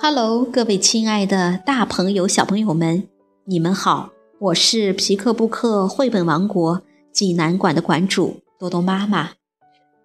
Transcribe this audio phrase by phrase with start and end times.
[0.00, 3.08] Hello，各位亲爱的大朋友、小朋友们，
[3.44, 4.10] 你们好！
[4.38, 6.82] 我是皮克布克绘本王国
[7.12, 9.30] 济南馆的馆主多多妈妈。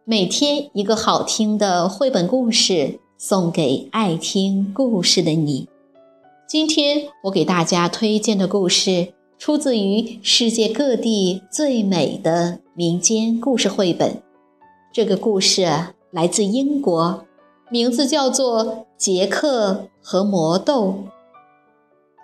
[0.03, 5.69] 每天一个好听的绘本故事，送给爱听故事的你。
[6.47, 14.23] 今天我给大家推荐的故事，出自于世界各地最美的民间故事绘本。
[14.91, 15.67] 这个故事
[16.09, 17.25] 来自英国。
[17.73, 18.65] 名字叫做
[18.99, 20.89] 《杰克和魔豆》。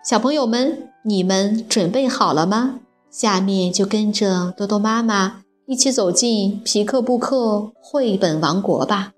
[0.07, 2.81] 小朋友们，你们准备好了吗？
[3.09, 9.13] 下面就跟着多多妈妈一起走进皮克布克绘本王国吧。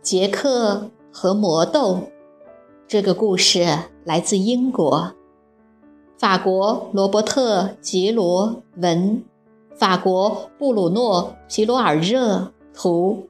[0.00, 0.92] 杰克。
[1.20, 2.02] 和魔豆，
[2.86, 3.66] 这个故事
[4.04, 5.12] 来自英国，
[6.16, 9.24] 法国罗伯特·吉罗文，
[9.74, 13.26] 法国布鲁诺·皮罗尔热图，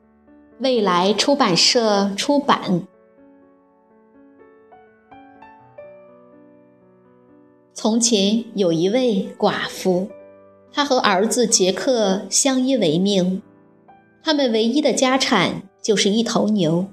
[0.58, 2.86] 未来出版社出版。
[7.72, 10.08] 从前有一位寡妇，
[10.70, 13.40] 她和儿子杰克相依为命，
[14.22, 16.84] 他们唯一的家产就是一头牛。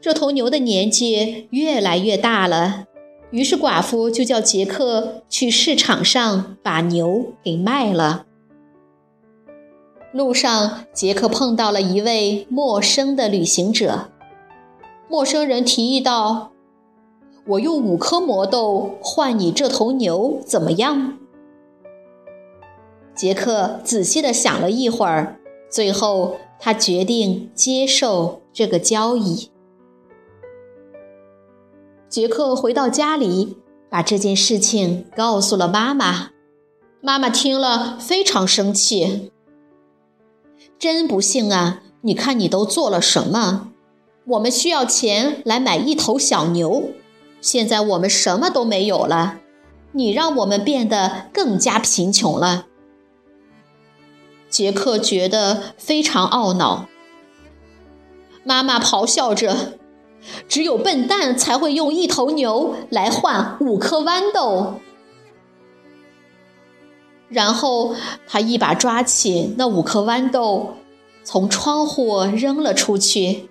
[0.00, 2.86] 这头牛的年纪越来越大了，
[3.30, 8.26] 于是寡妇就叫杰克去市场上把牛给卖了。
[10.12, 14.08] 路上，杰克碰到了一位陌生的旅行者。
[15.08, 16.52] 陌生人提议道
[17.46, 21.18] ：“我用五颗魔豆换你这头牛，怎么样？”
[23.14, 25.38] 杰克仔细地想了一会儿，
[25.68, 29.50] 最后他决定接受这个交易。
[32.08, 33.58] 杰克回到家里，
[33.90, 36.30] 把这件事情告诉了妈妈。
[37.02, 39.30] 妈妈听了非常生气
[40.78, 41.82] ：“真不幸啊！
[42.00, 43.72] 你看你都做了什么？
[44.24, 46.90] 我们需要钱来买一头小牛，
[47.42, 49.40] 现在我们什么都没有了。
[49.92, 52.66] 你让我们变得更加贫穷了。”
[54.48, 56.88] 杰克觉得非常懊恼。
[58.44, 59.77] 妈妈咆哮着。
[60.48, 64.74] 只有笨蛋才会用一头牛来换五颗豌豆。
[67.28, 67.94] 然后
[68.26, 70.74] 他一把抓起那五颗豌豆，
[71.24, 73.48] 从窗户扔了出去。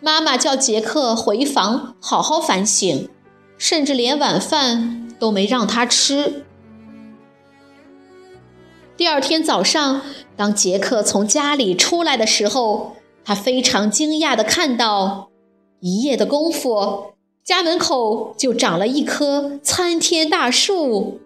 [0.00, 3.08] 妈妈叫杰克回房好好反省，
[3.56, 6.44] 甚至连晚饭都没让他吃。
[8.96, 10.02] 第二天早上，
[10.36, 15.27] 当杰克从家里出来的时候，他非常惊讶地看到。
[15.80, 17.12] 一夜的功夫，
[17.44, 21.20] 家门口就长了一棵参天大树。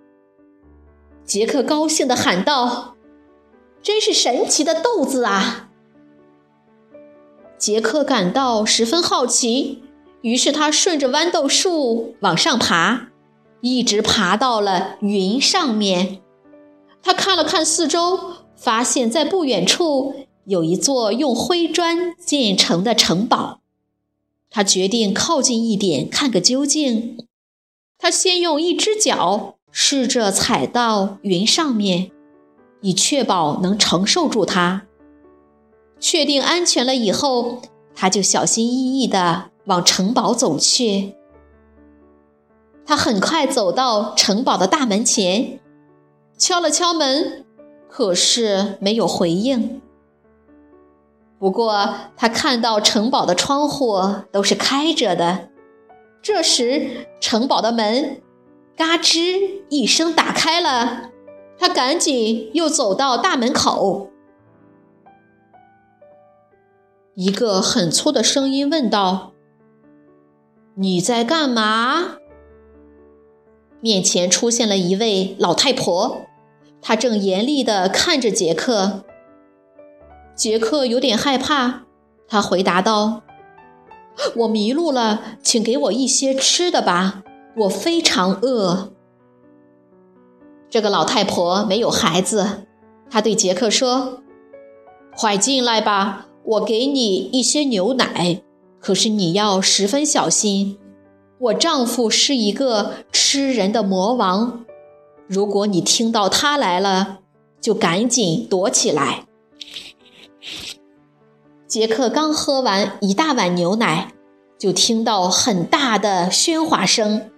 [1.24, 2.96] 杰克高兴地喊道
[3.82, 5.70] ：“真是神奇的豆子啊！”
[7.56, 9.82] 杰克感到十分好奇，
[10.20, 13.08] 于是他顺着豌豆树往上爬，
[13.62, 16.20] 一直爬到了云上面。
[17.02, 18.18] 他看了看四周，
[18.54, 23.61] 发现在不远处有一座用灰砖建成的城堡。
[24.52, 27.16] 他决定靠近一点，看个究竟。
[27.98, 32.10] 他先用一只脚试着踩到云上面，
[32.82, 34.82] 以确保能承受住它。
[35.98, 37.62] 确定安全了以后，
[37.94, 41.14] 他就小心翼翼地往城堡走去。
[42.84, 45.60] 他很快走到城堡的大门前，
[46.36, 47.44] 敲了敲门，
[47.88, 49.81] 可是没有回应。
[51.42, 55.48] 不过，他看到城堡的窗户都是开着的。
[56.22, 58.22] 这时，城堡的门
[58.78, 61.10] “嘎吱”一声打开了。
[61.58, 64.10] 他赶紧又走到大门口。
[67.16, 69.32] 一个很粗的声音问道
[70.78, 72.18] ：“你在干嘛？”
[73.82, 76.20] 面前出现了一位老太婆，
[76.80, 79.02] 她正严厉地看着杰克。
[80.34, 81.82] 杰克有点害怕，
[82.26, 83.22] 他回答道
[84.36, 87.22] ：“我迷路了，请给我一些吃的吧，
[87.58, 88.92] 我非常饿。”
[90.70, 92.66] 这个老太婆没有孩子，
[93.10, 94.22] 她对杰克说
[95.14, 98.42] ：“快进来吧，我给你一些牛奶。
[98.80, 100.78] 可是你要十分小心，
[101.38, 104.64] 我丈夫是一个吃人的魔王，
[105.28, 107.18] 如果你听到他来了，
[107.60, 109.26] 就赶紧躲起来。”
[111.72, 114.12] 杰克刚喝完一大碗牛奶，
[114.58, 117.30] 就听到很大的喧哗声。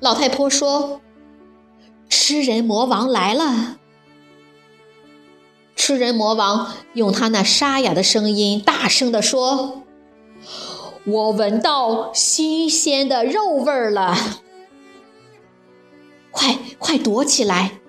[0.00, 1.02] 老太婆说
[2.08, 3.76] ：“吃人魔王来了。”
[5.76, 9.82] 吃人魔王用他那沙哑的声音大声地说
[11.04, 14.16] ：“我闻到新鲜的肉味儿了，
[16.30, 17.80] 快快躲起来！”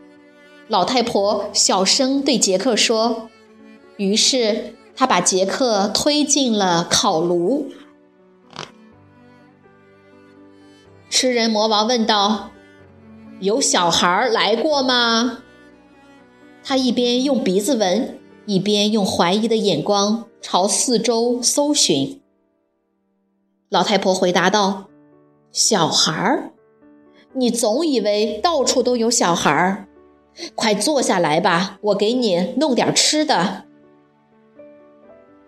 [0.67, 3.29] 老太婆小声对杰克说。
[4.03, 7.71] 于是他把杰克推进了烤炉。
[11.09, 12.51] 吃人魔王问道
[13.39, 15.43] ：“有小孩来过吗？”
[16.65, 22.21] 他一边用鼻子闻，一边用怀疑的眼光朝四周搜寻。
[23.69, 24.89] 老太婆回答道
[25.53, 26.51] ：“小孩儿，
[27.31, 29.87] 你总以为到处都有小孩儿？
[30.55, 33.62] 快坐下来吧，我给你弄点吃的。”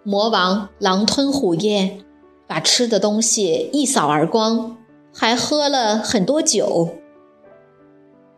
[0.06, 2.06] 魔王狼吞虎咽，
[2.48, 4.78] 把吃的东西一扫而光。
[5.18, 6.90] 还喝了很多酒。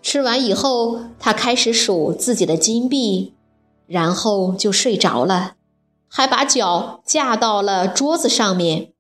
[0.02, 3.34] 吃完以后，他开始数自己的金币，
[3.88, 5.56] 然后就睡着了，
[6.08, 8.94] 还把脚架到了桌子上面。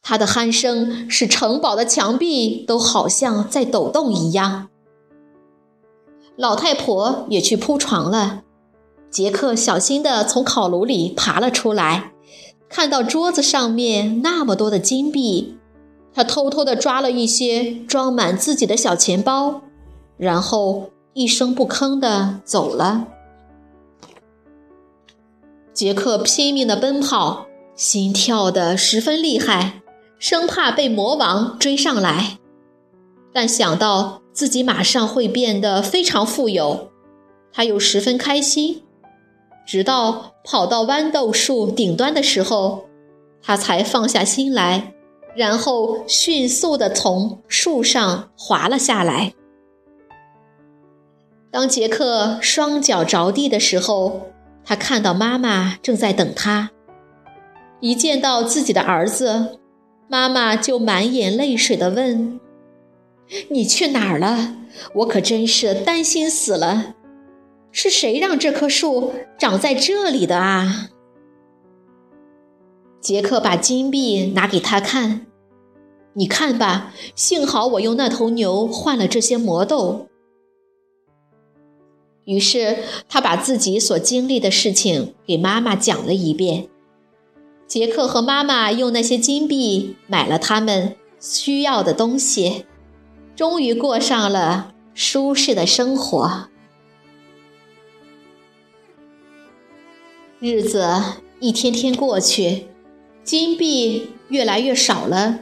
[0.00, 4.68] 他的鼾声使城堡的墙壁都好像在抖动一样。
[6.34, 8.45] 老太婆也去铺床了。
[9.10, 12.12] 杰克小心地从烤炉里爬了出来，
[12.68, 15.56] 看到桌子上面那么多的金币。
[16.12, 19.60] 他偷偷地抓了一些，装满自己的小钱包，
[20.16, 23.08] 然后一声不吭地走了。
[25.74, 29.82] 杰克拼命地奔跑，心跳得十分厉害，
[30.18, 32.38] 生怕被魔王追上来。
[33.34, 36.88] 但想到自己马上会变得非常富有，
[37.52, 38.84] 他又十分开心。
[39.66, 42.86] 直到跑到豌豆树顶端的时候，
[43.42, 44.94] 他才放下心来。
[45.34, 49.34] 然后迅速地从树上滑了下来。
[51.50, 54.28] 当杰克双脚着地的时候，
[54.64, 56.70] 他看到妈妈正在等他。
[57.80, 59.58] 一见到自己的儿子，
[60.08, 62.40] 妈妈就满眼泪水地问
[63.50, 64.54] ：“你去哪儿了？
[64.94, 66.94] 我可真是担心死了。
[67.78, 70.88] 是谁让这棵树长在这里的啊？”
[73.02, 75.26] 杰克把金币拿给他看，
[76.14, 80.08] 你看吧，幸好我用那头牛换了这些魔豆。
[82.24, 82.78] 于是
[83.10, 86.68] 他把自己所经历的事情给妈妈讲了一遍。
[87.66, 92.64] 杰克和妈妈用那些金币买了他们需要的东西，
[93.36, 96.48] 终于过上了舒适的生活。
[100.38, 100.86] 日子
[101.40, 102.66] 一天天过去。
[103.24, 105.40] 金币越来越少了，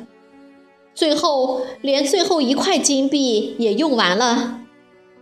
[0.94, 4.60] 最后连最后一块金币也用完了。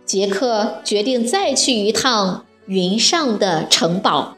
[0.05, 4.37] 杰克决定再去一趟云上的城堡。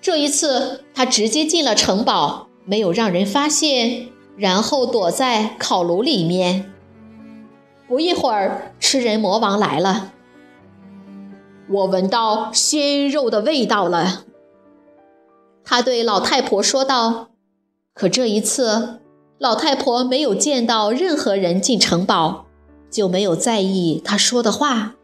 [0.00, 6.72] 这一次，他直接进了城堡，没有让人发现，然后躲在烤炉里面。
[7.86, 10.11] 不一会儿，吃人魔王来了。
[11.72, 14.24] 我闻到鲜肉的味道了。
[15.64, 17.28] 他对老太婆说道
[17.94, 19.00] ：“可这一次，
[19.38, 22.46] 老太婆没有见到任何人进城堡，
[22.90, 24.96] 就没有在意他说的话。”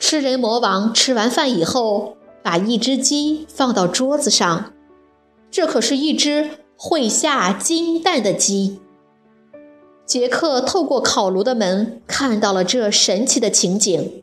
[0.00, 4.72] 吃人魔王吃完饭以后，把一只鸡放到桌子上，
[5.50, 8.80] 这可是一只会下金蛋的鸡。
[10.06, 14.22] 杰克透过烤炉的门看到了这神奇的情景，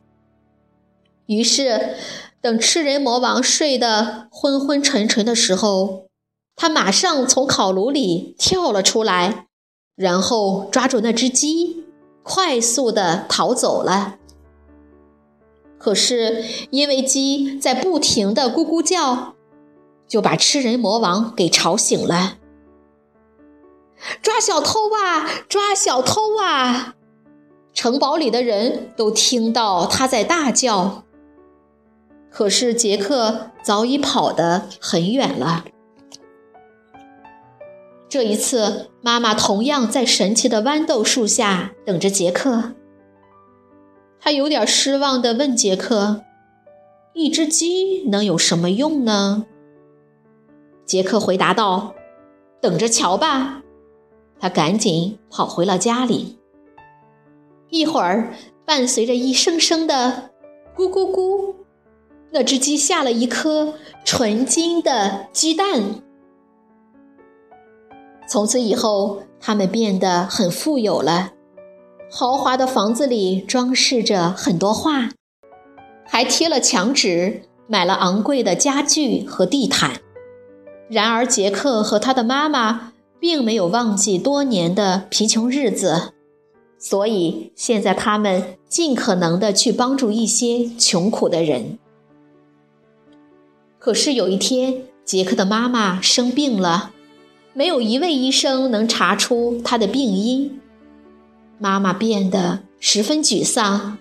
[1.28, 1.96] 于是。
[2.42, 6.10] 等吃人魔王睡得昏昏沉沉的时候，
[6.56, 9.48] 他马上从烤炉里跳了出来，
[9.96, 11.86] 然后抓住那只鸡，
[12.22, 14.18] 快速地逃走了。
[15.80, 19.34] 可是因为鸡在不停地咕咕叫，
[20.08, 22.38] 就把吃人魔王给吵醒了。
[24.22, 25.28] 抓小偷啊！
[25.50, 26.94] 抓小偷啊！
[27.74, 31.05] 城堡里的人都听到他在大叫。
[32.36, 35.64] 可是杰克早已跑得很远了。
[38.10, 42.74] 这一次，妈妈同样在神奇的豌豆树下等着杰克。
[44.20, 46.24] 他有点失望地问杰克
[47.16, 49.46] ：“一只鸡能有什么用呢？”
[50.86, 51.96] 杰克回答道
[52.60, 53.64] ：“等着瞧吧。”
[54.42, 56.38] 他赶紧跑回了家里。
[57.70, 58.34] 一会儿，
[58.66, 60.32] 伴随着一声声的
[60.76, 61.56] “咕咕咕”。
[62.32, 66.02] 那只鸡下了一颗纯金的鸡蛋。
[68.28, 71.32] 从此以后，他们变得很富有了。
[72.12, 75.10] 豪华的房子里装饰着很多画，
[76.06, 80.02] 还贴了墙纸，买了昂贵的家具和地毯。
[80.90, 86.14] 然而，杰克和他的妈妈并没有忘记多年的贫穷日子，
[86.78, 91.80] 所以现在他们尽可能的去帮助一些穷苦的人。
[93.86, 96.90] 可是有一天，杰克的妈妈生病了，
[97.54, 100.60] 没有一位医生能查出她的病因。
[101.60, 104.00] 妈妈变得十分沮丧，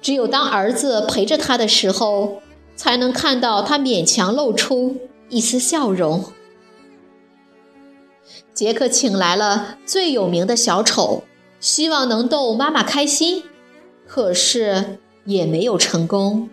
[0.00, 2.40] 只有当儿子陪着她的时候，
[2.76, 4.94] 才能看到她勉强露出
[5.28, 6.24] 一丝笑容。
[8.54, 11.24] 杰克请来了最有名的小丑，
[11.58, 13.42] 希望能逗妈妈开心，
[14.06, 16.48] 可是也没有成功。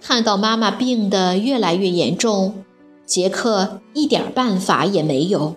[0.00, 2.64] 看到妈妈病得越来越严重，
[3.04, 5.56] 杰克一点办法也没有。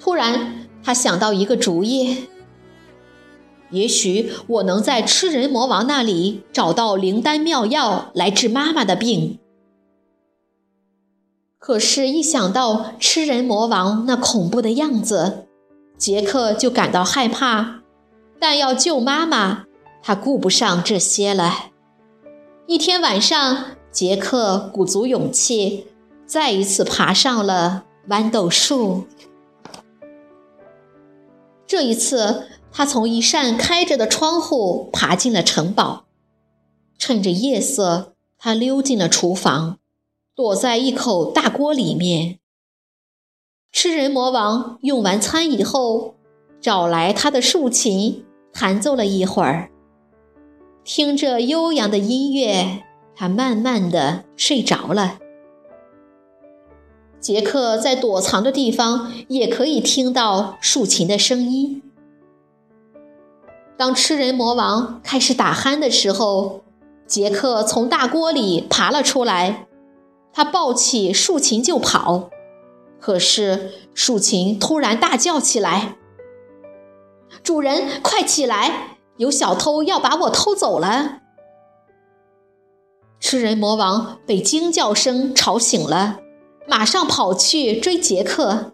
[0.00, 0.54] 突然。
[0.80, 2.28] 他想到一个主意，
[3.70, 9.38] 也许我能在吃人魔王那里找到灵丹妙药来治妈妈的病。
[11.58, 15.48] 可是，一想到吃人魔王那恐怖的样子，
[15.98, 17.80] 杰克就感到害怕。
[18.38, 19.66] 但要救妈妈，
[20.02, 21.67] 他顾不上这些了。
[22.68, 25.86] 一天晚上，杰克鼓足勇气，
[26.26, 29.06] 再一次爬上了豌豆树。
[31.66, 36.04] 这一次，他从一扇开着的窗户爬进了城堡。
[36.98, 39.78] 趁着夜色，他溜进了厨房，
[40.34, 42.38] 躲在一口大锅里面。
[43.72, 46.16] 吃人魔王用完餐以后，
[46.60, 49.70] 找来他的竖琴，弹奏了一会儿。
[50.88, 52.82] 听着悠扬的音乐，
[53.14, 55.18] 他慢慢的睡着了。
[57.20, 61.82] 杰克在躲藏的地方也可以听到竖琴的声音。
[63.76, 66.62] 当吃人魔王开始打鼾的时候，
[67.06, 69.66] 杰克从大锅里爬了出来，
[70.32, 72.30] 他抱起竖琴就跑。
[72.98, 75.98] 可是竖琴突然大叫起来
[77.44, 78.96] ：“主人，快起来！
[79.18, 81.20] 有小偷要把我偷走了！”
[83.20, 86.20] 吃人魔王被惊叫声吵醒了。
[86.66, 88.72] 马上跑去追杰克，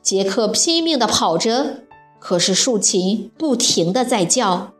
[0.00, 1.84] 杰克拼命地跑着，
[2.20, 4.72] 可是竖琴不停地在叫。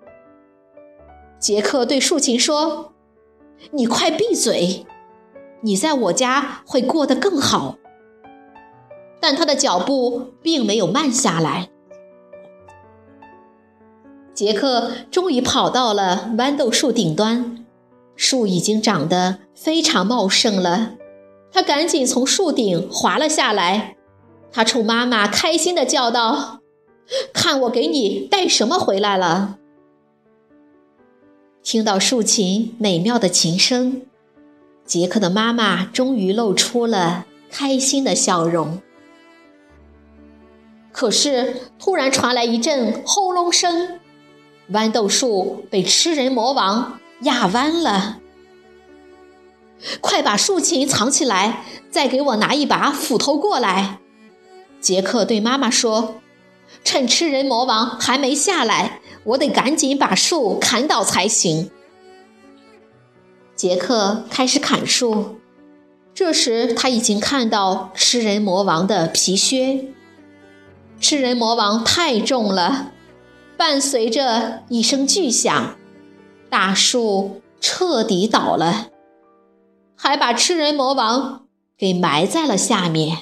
[1.40, 2.92] 杰克对竖琴说
[3.72, 4.86] ：“你快闭嘴，
[5.62, 7.76] 你在我家会过得更好。”
[9.20, 11.70] 但他的脚步并没有慢下来。
[14.40, 17.62] 杰克终于跑到了豌豆树顶端，
[18.16, 20.92] 树已经长得非常茂盛了。
[21.52, 23.98] 他赶紧从树顶滑了下来，
[24.50, 26.60] 他冲妈妈开心地叫道
[27.34, 29.58] ：“看我给你带什么回来了！”
[31.62, 34.00] 听到竖琴美妙的琴声，
[34.86, 38.80] 杰克的妈妈终于露出了开心的笑容。
[40.90, 43.99] 可是，突然传来一阵轰隆声，
[44.72, 48.18] 豌豆树被吃人魔王压弯了。
[50.00, 53.98] 快把竖琴藏起来，再给我拿一把斧头过来。
[54.80, 56.20] 杰克对妈妈说
[56.84, 61.70] ：“趁吃人魔王还没下来，我得赶紧把树砍倒才行。”
[63.56, 65.38] 杰克开始砍树，
[66.14, 69.86] 这时他已经看到吃人魔王的皮靴。
[71.00, 72.92] 吃人魔王太重了，
[73.60, 75.76] 伴随着一声巨响，
[76.48, 78.88] 大树彻底倒了。
[79.94, 81.44] 还把吃人魔王
[81.76, 83.18] 给埋在了下面。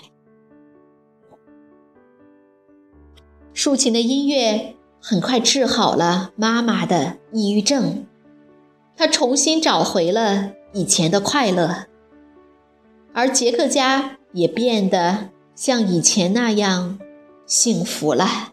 [3.53, 8.07] 竖琴的音乐很快治好了妈妈的抑郁症，
[8.97, 11.87] 她重新找回了以前的快乐，
[13.13, 17.01] 而杰克家也变得像以前那样
[17.45, 18.53] 幸福了。